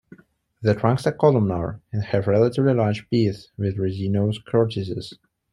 The 0.63 0.73
trunks 0.73 1.05
are 1.05 1.11
columnar 1.11 1.79
and 1.93 2.01
have 2.03 2.25
relatively 2.25 2.73
large 2.73 3.07
piths 3.11 3.49
with 3.55 3.77
resinous 3.77 4.39
cortices. 4.39 5.13